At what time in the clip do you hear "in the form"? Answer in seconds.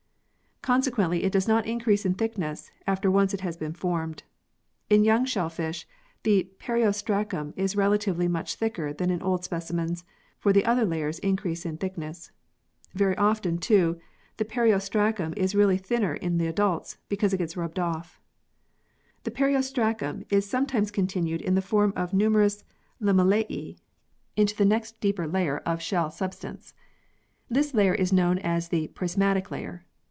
21.41-21.91